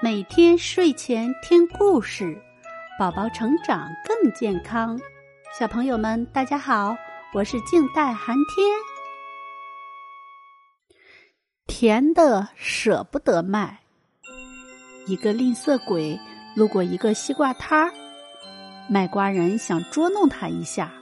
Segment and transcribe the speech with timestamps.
[0.00, 2.40] 每天睡前听故事，
[2.98, 5.00] 宝宝成长更健康。
[5.58, 6.96] 小朋友们，大家好，
[7.34, 8.78] 我是静待寒天。
[11.66, 13.80] 甜的舍不得卖，
[15.06, 16.18] 一个吝啬鬼
[16.54, 17.92] 路过一个西瓜摊儿，
[18.88, 20.92] 卖瓜人想捉弄他一下，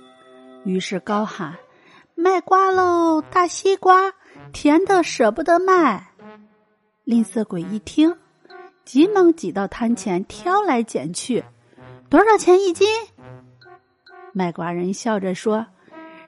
[0.65, 1.55] 于是高喊
[2.17, 4.13] ：“卖瓜喽，大西瓜，
[4.53, 6.13] 甜的舍不得卖。”
[7.05, 8.17] 吝啬鬼一听。
[8.87, 11.45] 急忙挤到摊前，挑来拣去，
[12.09, 12.87] 多少钱一斤？
[14.33, 15.67] 卖瓜人笑着说：“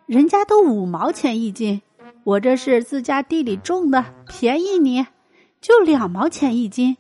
[0.06, 1.80] 人家都五毛钱一斤，
[2.24, 5.06] 我这是自家地里种的，便宜你，
[5.60, 6.96] 就两毛钱一斤。”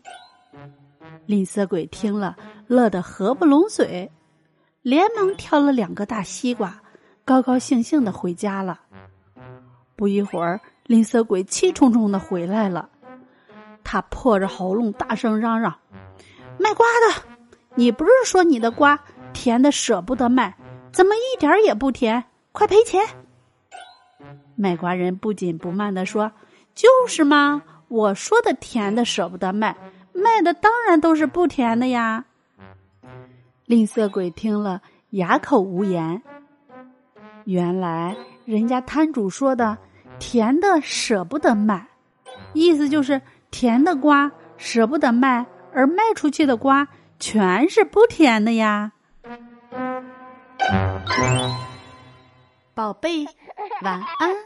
[1.26, 2.36] 吝啬鬼听了，
[2.68, 4.12] 乐得合不拢嘴，
[4.82, 6.80] 连忙挑了两个大西瓜，
[7.24, 8.78] 高高兴兴的回家了。
[9.96, 12.88] 不一会儿，吝啬鬼气冲冲的回来了。
[13.90, 15.74] 他破着喉咙大声嚷嚷
[16.60, 17.22] ：“卖瓜的，
[17.74, 19.00] 你不是说你的瓜
[19.32, 20.54] 甜的舍不得卖，
[20.92, 22.22] 怎么一点也不甜？
[22.52, 23.02] 快赔钱！”
[24.56, 26.30] 卖瓜人不紧不慢的说
[26.76, 29.74] ：“就是嘛，我说的甜的舍不得卖，
[30.12, 32.26] 卖的当然都是不甜的呀。”
[33.64, 34.82] 吝啬鬼听了
[35.12, 36.22] 哑口无言。
[37.44, 39.78] 原来人家摊主说的
[40.20, 41.88] “甜的舍不得卖”，
[42.52, 43.18] 意思就是。
[43.50, 48.92] 甜的瓜舍不得卖，而卖出去的瓜全是不甜的呀。
[52.74, 53.26] 宝贝，
[53.82, 54.36] 晚安。